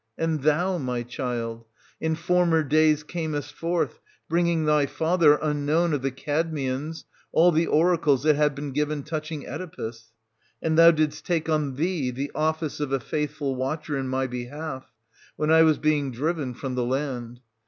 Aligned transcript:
And 0.17 0.41
thou, 0.41 0.79
my 0.79 1.03
child, 1.03 1.63
in 1.99 2.15
former 2.15 2.63
days 2.63 3.03
camest 3.03 3.53
forth, 3.53 3.99
bringing 4.27 4.65
thy 4.65 4.87
father, 4.87 5.37
unknown 5.43 5.93
of 5.93 6.01
the 6.01 6.09
Cadmeans, 6.09 7.05
all 7.31 7.51
the 7.51 7.67
oracles 7.67 8.23
that 8.23 8.35
had 8.35 8.55
been 8.55 8.71
given 8.71 9.03
touching 9.03 9.45
Oedipus; 9.47 10.11
and 10.59 10.75
thou 10.75 10.89
didst 10.89 11.23
take 11.27 11.47
on 11.49 11.75
thee 11.75 12.09
the 12.09 12.31
office 12.33 12.79
of 12.79 12.91
a 12.91 12.99
faithful 12.99 13.53
watcher 13.53 13.95
in 13.95 14.07
my 14.07 14.25
behalf, 14.25 14.91
when 15.35 15.51
I 15.51 15.61
was 15.61 15.77
being 15.77 16.11
driven 16.11 16.55
from 16.55 16.73
the 16.73 16.83
land. 16.83 17.39